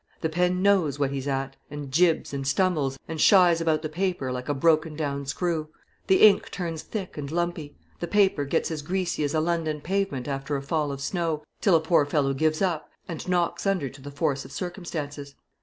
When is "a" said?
4.49-4.53, 9.35-9.39, 10.55-10.61, 11.75-11.79